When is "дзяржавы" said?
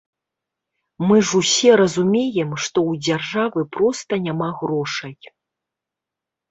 3.09-3.61